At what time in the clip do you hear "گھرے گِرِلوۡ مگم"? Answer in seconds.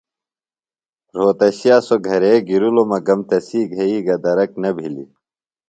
2.07-3.19